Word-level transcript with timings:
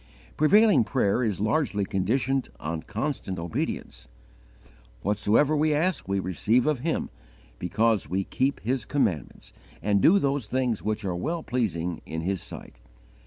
Prevailing 0.35 0.83
prayer 0.83 1.23
is 1.23 1.39
largely 1.39 1.85
conditioned 1.85 2.49
on 2.59 2.81
constant 2.81 3.37
obedience. 3.37 4.07
"Whatsoever 5.03 5.55
we 5.55 5.75
ask 5.75 6.07
we 6.07 6.19
receive 6.19 6.65
of 6.65 6.79
Him, 6.79 7.11
because 7.59 8.09
we 8.09 8.23
keep 8.23 8.59
His 8.61 8.83
commandments, 8.83 9.53
and 9.79 10.01
do 10.01 10.17
those 10.17 10.47
things 10.47 10.81
which 10.81 11.05
are 11.05 11.15
well 11.15 11.43
pleasing 11.43 12.01
in 12.07 12.21
His 12.21 12.41
sight." 12.41 12.79